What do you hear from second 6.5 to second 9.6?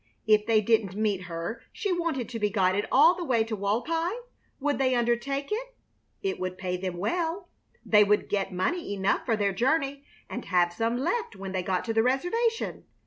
pay them well. They would get money enough for their